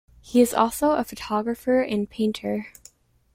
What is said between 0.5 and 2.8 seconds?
also a photographer and painter.